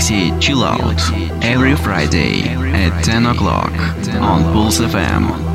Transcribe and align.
Galaxy 0.00 0.32
Chill 0.40 0.64
Out 0.64 1.44
every 1.44 1.76
Friday 1.76 2.40
at 2.48 3.04
10 3.04 3.26
o'clock 3.26 3.70
on 4.14 4.50
Pulse 4.50 4.80
FM. 4.80 5.49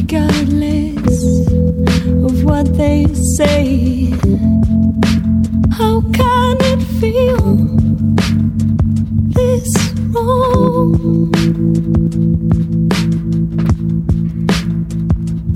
regardless 0.00 1.46
of 2.26 2.44
what 2.44 2.66
they 2.76 3.06
say. 3.36 4.10
How 5.78 6.00
can 6.12 6.56
it 6.72 6.82
feel 7.00 7.42
this 9.36 9.68
wrong? 10.12 11.30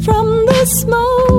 From 0.04 0.26
the 0.46 0.66
smoke. 0.66 1.33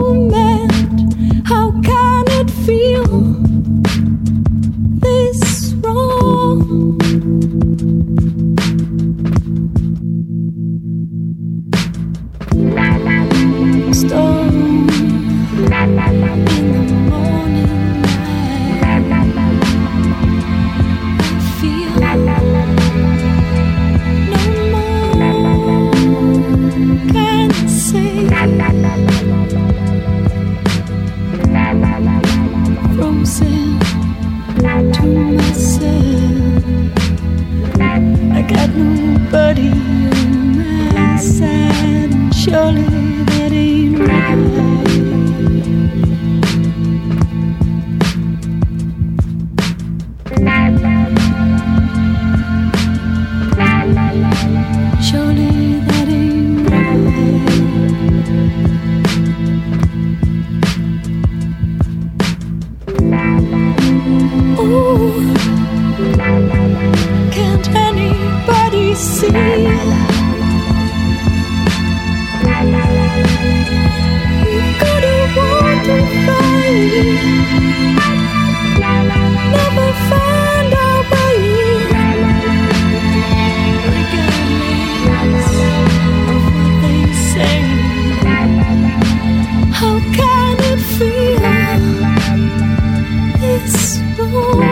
Ooh. 94.36 94.65